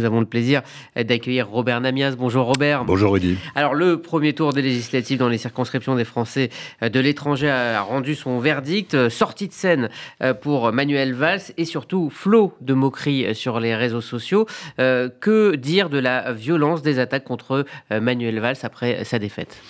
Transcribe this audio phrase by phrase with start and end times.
[0.00, 0.62] Nous avons le plaisir
[0.94, 2.14] d'accueillir Robert Namias.
[2.16, 2.84] Bonjour Robert.
[2.84, 3.36] Bonjour Rudy.
[3.56, 8.14] Alors le premier tour des législatives dans les circonscriptions des Français de l'étranger a rendu
[8.14, 9.08] son verdict.
[9.08, 9.88] Sortie de scène
[10.22, 14.46] euh, pour Manuel Valls et surtout flot de moqueries sur les réseaux sociaux.
[14.78, 19.60] Euh, que dire de la violence des attaques contre euh, Manuel Valls après sa défaite?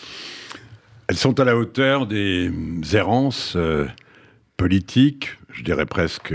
[1.08, 2.52] Elles sont à la hauteur des
[2.92, 3.56] errances
[4.58, 6.34] politiques, je dirais presque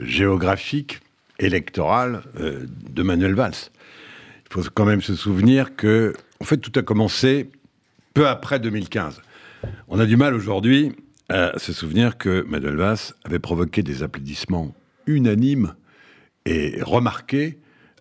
[0.00, 0.98] géographiques
[1.40, 3.70] électorale euh, de Manuel Valls.
[4.46, 7.50] Il faut quand même se souvenir que, en fait, tout a commencé
[8.14, 9.22] peu après 2015.
[9.88, 10.92] On a du mal aujourd'hui
[11.28, 14.74] à se souvenir que Manuel Valls avait provoqué des applaudissements
[15.06, 15.74] unanimes
[16.46, 17.58] et remarqués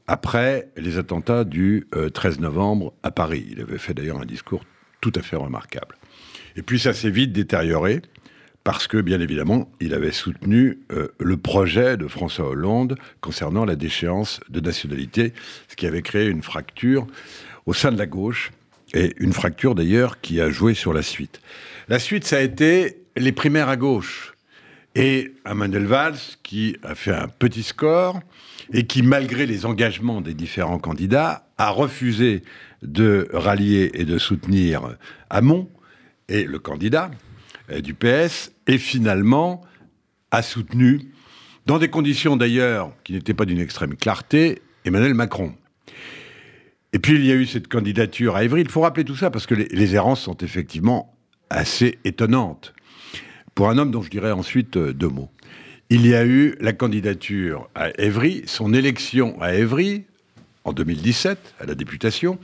[0.08, 3.46] après les attentats du 13 euh, novembre à Paris.
[3.52, 4.66] Il avait fait d'ailleurs un discours
[5.02, 5.96] tout à fait remarquable.
[6.56, 8.02] Et puis ça s'est vite détérioré
[8.64, 13.76] parce que, bien évidemment, il avait soutenu euh, le projet de François Hollande concernant la
[13.76, 15.34] déchéance de nationalité,
[15.68, 17.08] ce qui avait créé une fracture
[17.66, 18.52] au sein de la gauche,
[18.94, 21.42] et une fracture d'ailleurs qui a joué sur la suite.
[21.88, 24.34] La suite, ça a été les primaires à gauche,
[24.96, 28.20] et Emmanuel Valls, qui a fait un petit score,
[28.74, 32.44] et qui, malgré les engagements des différents candidats, a refusé
[32.82, 34.96] de rallier et de soutenir
[35.30, 35.70] Hamon,
[36.28, 37.12] et le candidat,
[37.84, 39.62] du PS, et finalement
[40.32, 41.12] a soutenu,
[41.66, 45.54] dans des conditions d'ailleurs qui n'étaient pas d'une extrême clarté, Emmanuel Macron.
[46.94, 48.62] Et puis il y a eu cette candidature à Évry.
[48.62, 51.14] Il faut rappeler tout ça parce que les, errances sont effectivement
[51.50, 52.74] assez étonnantes.
[53.54, 55.30] Pour un homme dont je dirais ensuite euh, deux mots.
[55.92, 60.06] Il y a eu la candidature à Évry, son élection à Évry
[60.64, 62.40] en 2017 à la députation.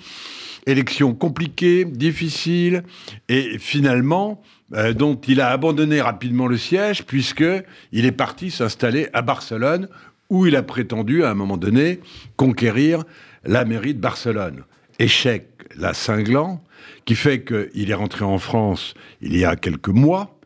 [0.65, 2.83] Élection compliquée, difficile,
[3.29, 4.41] et finalement,
[4.73, 9.87] euh, dont il a abandonné rapidement le siège, puisqu'il est parti s'installer à Barcelone,
[10.29, 11.99] où il a prétendu, à un moment donné,
[12.35, 13.03] conquérir
[13.43, 14.63] la mairie de Barcelone.
[14.97, 16.63] Échec, la cinglant,
[17.05, 20.39] qui fait qu'il est rentré en France il y a quelques mois,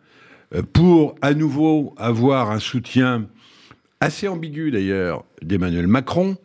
[0.54, 3.28] euh, pour à nouveau avoir un soutien
[4.02, 6.38] assez ambigu d'ailleurs d'Emmanuel Macron,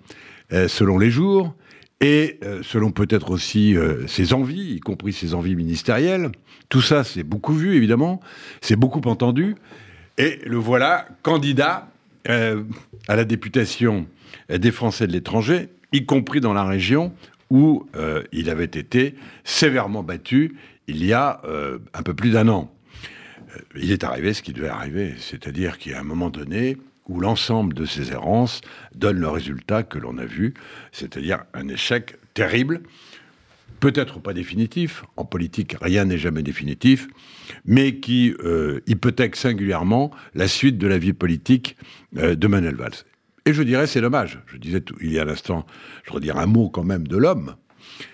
[0.52, 1.54] euh, selon les jours,
[2.00, 6.30] et euh, selon peut-être aussi euh, ses envies, y compris ses envies ministérielles.
[6.68, 8.20] Tout ça, c'est beaucoup vu, évidemment,
[8.60, 9.54] c'est beaucoup entendu,
[10.18, 11.88] et le voilà candidat
[12.28, 12.62] euh,
[13.08, 14.06] à la députation
[14.48, 17.12] des Français de l'étranger, y compris dans la région
[17.50, 17.86] où
[18.32, 20.56] il avait été sévèrement battu
[20.88, 21.40] il y a
[21.94, 22.72] un peu plus d'un an.
[23.76, 26.76] Il est arrivé ce qui devait arriver, c'est-à-dire qu'à un moment donné,
[27.08, 28.60] où l'ensemble de ces errances
[28.94, 30.54] donne le résultat que l'on a vu,
[30.92, 32.82] c'est-à-dire un échec terrible,
[33.80, 37.08] peut-être pas définitif, en politique rien n'est jamais définitif,
[37.66, 41.76] mais qui euh, hypothèque singulièrement la suite de la vie politique
[42.16, 43.04] euh, de Manuel Valls.
[43.46, 45.66] Et je dirais c'est dommage, je disais il y a l'instant,
[46.04, 47.56] je voudrais dire un mot quand même de l'homme,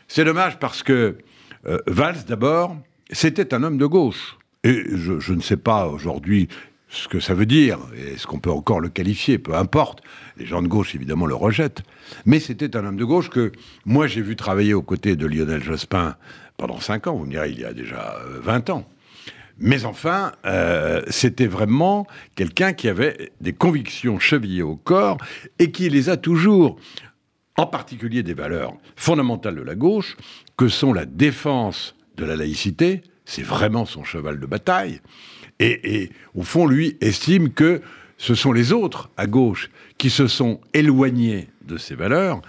[0.09, 1.19] c'est dommage parce que
[1.67, 2.77] euh, Valls d'abord,
[3.13, 4.37] c'était un homme de gauche.
[4.63, 6.49] Et je ne sais pas aujourd'hui
[6.91, 10.03] ce que ça veut dire, est-ce qu'on peut encore le qualifier, peu importe.
[10.37, 11.83] Les gens de gauche, évidemment, le rejettent.
[12.27, 13.53] Mais c'était un homme de gauche que
[13.85, 16.17] moi, j'ai vu travailler aux côtés de Lionel Jospin
[16.57, 18.85] pendant 5 ans, vous me direz, il y a déjà 20 euh, ans.
[19.59, 25.19] Mais enfin, euh, c'était vraiment quelqu'un qui avait des convictions chevillées au corps
[25.59, 26.77] et qui les a toujours,
[27.57, 30.17] en particulier des valeurs fondamentales de la gauche,
[30.57, 35.01] que sont la défense de la laïcité, c'est vraiment son cheval de bataille,
[35.61, 37.83] et, au fond, lui estime que
[38.17, 42.41] ce sont les autres à gauche qui se sont éloignés de ces valeurs,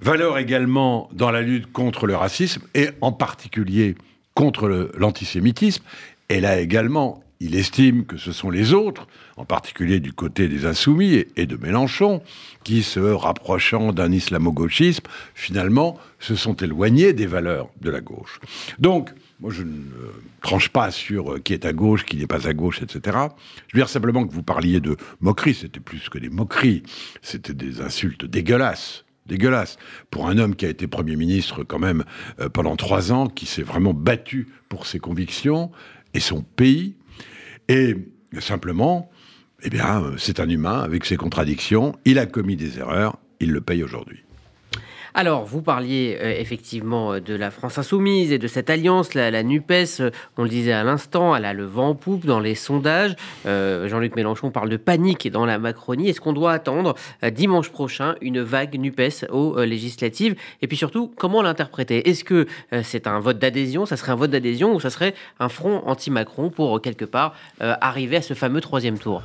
[0.00, 3.96] valeurs également dans la lutte contre le racisme et en particulier
[4.34, 5.82] contre l'antisémitisme.
[6.28, 9.06] Et là également, il estime que ce sont les autres,
[9.36, 12.22] en particulier du côté des insoumis et de Mélenchon,
[12.62, 18.40] qui, se rapprochant d'un islamo-gauchisme, finalement, se sont éloignés des valeurs de la gauche.
[18.78, 19.82] Donc, moi, je ne
[20.40, 23.18] tranche pas sur euh, qui est à gauche, qui n'est pas à gauche, etc.
[23.66, 26.82] Je veux dire simplement que vous parliez de moqueries, c'était plus que des moqueries,
[27.20, 29.04] c'était des insultes dégueulasses.
[29.26, 29.78] Dégueulasses.
[30.10, 32.04] Pour un homme qui a été Premier ministre quand même
[32.40, 35.72] euh, pendant trois ans, qui s'est vraiment battu pour ses convictions
[36.12, 36.94] et son pays,
[37.68, 37.96] et
[38.40, 39.10] simplement,
[39.62, 43.52] eh bien, euh, c'est un humain avec ses contradictions, il a commis des erreurs, il
[43.52, 44.24] le paye aujourd'hui.
[45.16, 49.44] Alors, vous parliez euh, effectivement euh, de la France insoumise et de cette alliance, la,
[49.44, 52.56] NUPES, euh, on le disait à l'instant, elle a le vent en poupe dans les
[52.56, 53.14] sondages.
[53.44, 56.08] Jean-Luc Mélenchon parle de panique dans la Macronie.
[56.08, 56.94] Est-ce qu'on doit attendre
[57.30, 60.34] dimanche prochain une vague NUPES aux législatives?
[60.62, 62.08] Et puis surtout, comment l'interpréter?
[62.08, 62.46] Est-ce que
[62.82, 66.50] c'est un vote d'adhésion, ça serait un vote d'adhésion ou ça serait un front anti-Macron
[66.50, 69.22] pour quelque part arriver à ce fameux troisième tour?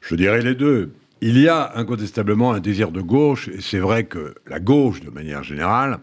[0.00, 0.92] Je dirais les deux
[1.26, 5.08] il y a incontestablement un désir de gauche, et c'est vrai que la gauche, de
[5.08, 6.00] manière générale,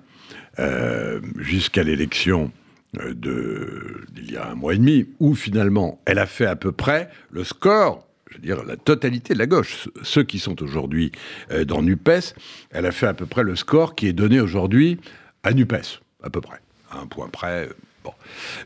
[0.58, 2.52] euh, jusqu'à l'élection
[3.00, 6.72] euh, d'il y a un mois et demi, où finalement elle a fait à peu
[6.72, 11.12] près le score je veux dire, la totalité de la gauche, ceux qui sont aujourd'hui
[11.52, 12.34] euh, dans NUPES,
[12.72, 15.00] elle a fait à peu près le score qui est donné aujourd'hui
[15.44, 17.70] à NUPES, à peu près, à un point près.
[18.06, 18.14] Bon.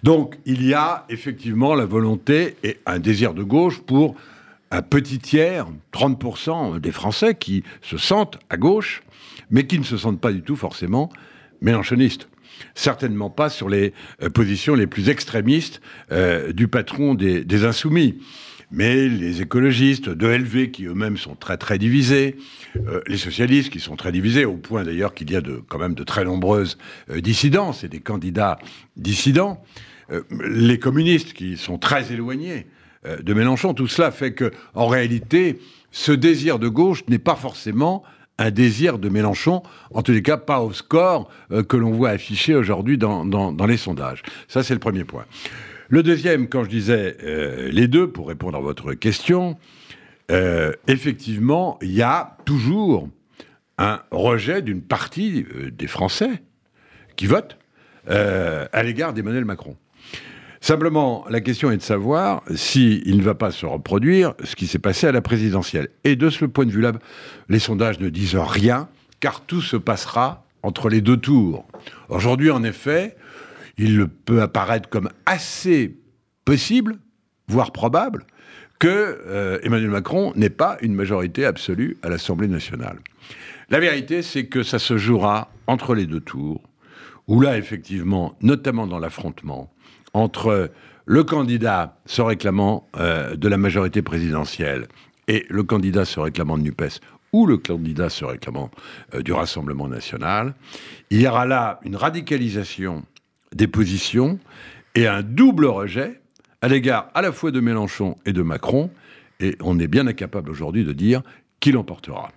[0.04, 4.16] Donc, il y a effectivement la volonté et un désir de gauche pour
[4.72, 9.04] un petit tiers, 30% des Français qui se sentent à gauche,
[9.50, 11.10] mais qui ne se sentent pas du tout forcément
[11.62, 12.28] mélanchonistes
[12.74, 15.82] certainement pas sur les euh, positions les plus extrémistes
[16.12, 18.20] euh, du patron des, insoumis.
[18.72, 22.36] Mais les écologistes de LV, qui eux-mêmes sont très très divisés,
[22.76, 25.94] euh, les socialistes qui sont très divisés, au point d'ailleurs qu'il y a quand même
[25.94, 26.78] de très nombreuses
[27.16, 28.58] dissidences et des candidats
[28.98, 29.64] dissidents,
[30.40, 32.68] les communistes qui sont très éloignés
[33.22, 35.60] de Mélenchon, tout cela fait que, en réalité,
[35.92, 38.04] ce désir de gauche n'est pas forcément
[38.38, 39.64] un désir de Mélenchon,
[39.94, 43.78] en tous les cas pas au score euh, que l'on voit affiché aujourd'hui dans, les
[43.78, 44.22] sondages.
[44.48, 45.26] Ça, c'est le premier point.
[45.88, 49.58] Le deuxième, quand je disais euh, les deux, pour répondre à votre question,
[50.32, 53.10] euh, effectivement, il y a toujours
[53.78, 56.42] un rejet d'une partie des Français
[57.16, 57.58] qui votent
[58.08, 59.76] à l'égard d'Emmanuel Macron.
[60.62, 64.80] Simplement, la question est de savoir s'il ne va pas se reproduire ce qui s'est
[64.80, 65.90] passé à la présidentielle.
[66.04, 66.94] Et de ce point de vue-là,
[67.50, 68.88] les sondages ne disent rien,
[69.20, 71.66] car tout se passera entre les deux tours.
[72.10, 73.16] Aujourd'hui, en effet,
[73.78, 75.96] il peut apparaître comme assez
[76.46, 76.98] possible,
[77.48, 78.26] voire probable,
[78.80, 78.88] que
[79.28, 83.00] euh, Emmanuel Macron n'ait pas une majorité absolue à l'Assemblée nationale.
[83.70, 86.62] La vérité, c'est que ça se jouera entre les deux tours,
[87.28, 89.72] où là, effectivement, notamment dans l'affrontement,
[90.16, 90.72] entre
[91.06, 94.88] le candidat se réclamant euh, de la majorité présidentielle
[95.28, 97.02] et le candidat se réclamant de NUPES
[97.34, 98.72] ou le candidat se réclamant
[99.14, 100.56] euh, du Rassemblement national,
[101.10, 103.04] il y aura là une radicalisation
[103.54, 104.40] des positions
[104.96, 106.22] et un double rejet
[106.62, 108.90] à l'égard à la fois de Mélenchon et de Macron,
[109.42, 111.22] et on est bien incapable aujourd'hui de dire
[111.60, 112.32] qui l'emportera.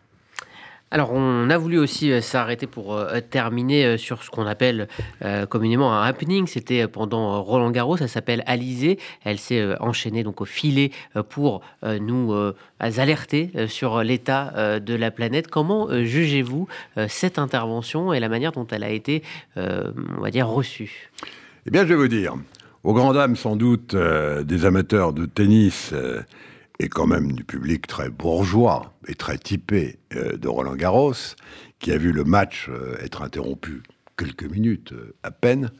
[0.90, 4.88] Alors, on a voulu aussi euh, s'arrêter pour euh, terminer euh, sur ce qu'on appelle
[5.50, 6.46] communément un happening.
[6.46, 8.98] C'était pendant Roland Garros, ça s'appelle Alizé.
[9.24, 10.90] Elle s'est enchaînée donc au filet
[11.28, 11.60] pour
[12.00, 12.34] nous
[12.80, 15.48] alerter sur l'état de la planète.
[15.48, 16.68] Comment jugez-vous
[17.08, 19.22] cette intervention et la manière dont elle a été,
[19.56, 21.10] on va dire, reçue?
[21.66, 22.34] Eh bien, je vais vous dire,
[22.84, 25.92] aux grandes dames sans doute des amateurs de tennis
[26.80, 31.14] et quand même du public très bourgeois et très typé euh, de Roland Garros,
[31.78, 33.82] qui a vu le match euh, être interrompu
[34.16, 35.70] quelques minutes euh, à peine,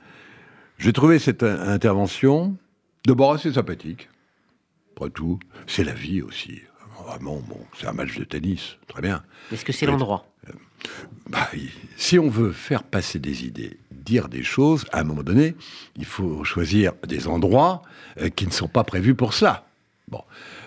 [0.79, 2.56] j'ai trouvé cette intervention
[3.06, 4.09] d'abord assez sympathique.
[4.97, 6.61] Après tout, c'est la vie aussi.
[7.05, 9.23] Vraiment, bon, c'est un match de tennis, très bien.
[9.53, 10.27] Est-ce que c'est l'endroit?
[11.29, 11.49] bah,
[11.97, 15.55] Si on veut faire passer des idées, dire des choses, à un moment donné,
[15.97, 17.83] il faut choisir des endroits
[18.35, 19.68] qui ne sont pas prévus pour ça.
[20.11, 20.23] Bon.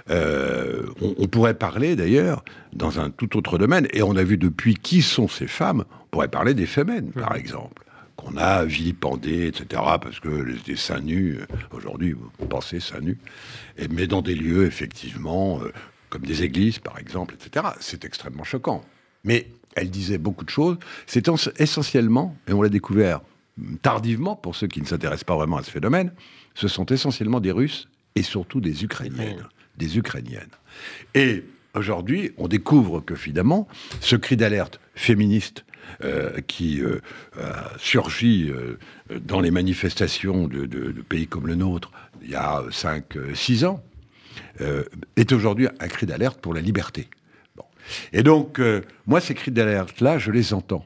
[0.10, 2.44] Euh, on, pourrait parler d'ailleurs
[2.74, 6.06] dans un tout autre domaine, et on a vu depuis qui sont ces femmes, on
[6.12, 7.84] pourrait parler des femmes, par exemple,
[8.18, 13.18] qu'on a vilipendées, etc., parce que des seins nus, euh, aujourd'hui, vous pensez seins nus,
[13.78, 15.72] et, mais dans des lieux, effectivement, euh,
[16.10, 18.84] comme des églises, par exemple, etc., c'est extrêmement choquant.
[19.24, 20.78] Mais elle disait beaucoup de choses,
[21.08, 23.22] c'est essentiellement, et on l'a découvert
[23.82, 26.12] tardivement pour ceux qui ne s'intéressent pas vraiment à ce phénomène,
[26.54, 30.56] ce sont essentiellement des Russes et surtout des Ukrainiennes des Ukrainiennes.
[31.16, 33.68] Et aujourd'hui, on découvre que finalement,
[34.00, 35.66] ce cri d'alerte féministe
[36.04, 37.02] euh, qui euh,
[37.40, 38.78] a surgi euh,
[39.20, 41.92] dans les manifestations de, pays comme le nôtre
[42.22, 43.84] il y a 5-6 ans,
[45.16, 47.08] est aujourd'hui un cri d'alerte pour la liberté.
[48.14, 48.62] Et donc,
[49.08, 50.86] moi, ces cris d'alerte-là, je les entends.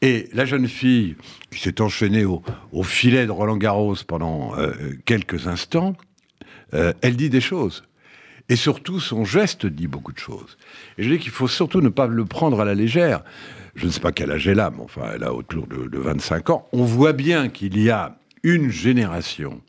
[0.00, 1.16] Et la jeune fille
[1.50, 2.40] qui s'est enchaînée au,
[2.70, 4.54] au, filet de Roland Garros pendant
[5.06, 5.96] quelques instants,
[6.72, 7.84] elle dit des choses.
[8.48, 10.56] Et surtout, son geste dit beaucoup de choses.
[10.98, 13.22] Et je dis qu'il faut surtout ne pas le prendre à la légère.
[13.74, 16.50] Je ne sais pas quel âge elle a, mais enfin, elle a autour de, 25
[16.50, 16.68] ans.
[16.72, 19.60] On voit bien qu'il y a une génération,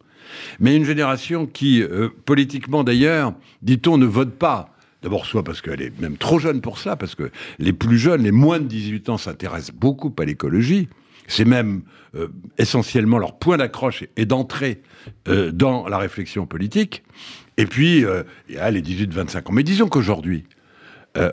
[0.59, 3.33] mais une génération qui, euh, politiquement d'ailleurs,
[3.63, 4.73] dit-on, ne vote pas.
[5.01, 8.23] D'abord, soit parce qu'elle est même trop jeune pour cela, parce que les plus jeunes,
[8.23, 10.87] les moins de 18 ans, s'intéressent beaucoup à l'écologie.
[11.27, 11.83] C'est même
[12.15, 14.81] euh, essentiellement leur point d'accroche et, d'entrée
[15.27, 17.03] euh, dans la réflexion politique.
[17.57, 19.51] Et puis, euh, il y a les 18-25 ans.
[19.51, 20.45] Mais disons qu'aujourd'hui,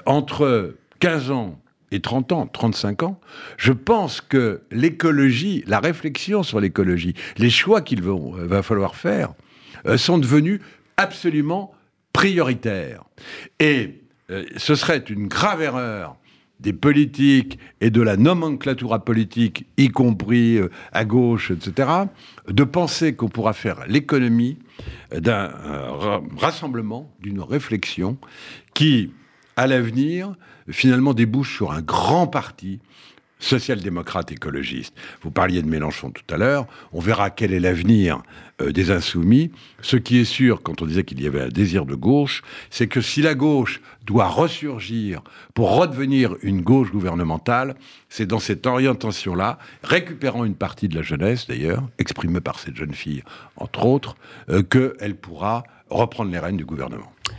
[0.06, 1.60] entre 15 ans
[1.90, 3.20] et 30 ans, 35 ans,
[3.58, 9.34] je pense que l'écologie, la réflexion sur l'écologie, les choix qu'il va falloir faire,
[9.96, 10.60] sont devenus
[10.96, 11.74] absolument
[12.14, 13.04] prioritaires.
[13.60, 14.00] Et
[14.56, 16.16] ce serait une grave erreur
[16.60, 21.88] des politiques et de la nomenclatura politique, y compris euh, à gauche, etc.,
[22.48, 24.58] de penser qu'on pourra faire l'économie
[25.12, 28.16] d'un euh, rassemblement, d'une réflexion
[28.72, 29.12] qui,
[29.56, 30.34] à l'avenir,
[30.68, 32.80] finalement débouche sur un grand parti
[33.44, 34.94] social-démocrate écologiste.
[35.22, 38.22] Vous parliez de Mélenchon tout à l'heure, on verra quel est l'avenir
[38.60, 39.50] euh, des insoumis.
[39.82, 42.86] Ce qui est sûr, quand on disait qu'il y avait un désir de gauche, c'est
[42.86, 45.22] que si la gauche doit ressurgir
[45.54, 47.74] pour redevenir une gauche gouvernementale,
[48.08, 52.94] c'est dans cette orientation-là, récupérant une partie de la jeunesse d'ailleurs, exprimée par cette jeune
[52.94, 53.22] fille
[53.56, 54.16] entre autres,
[54.50, 57.12] euh, qu'elle pourra reprendre les rênes du gouvernement.